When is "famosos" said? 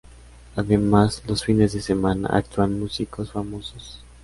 3.33-4.03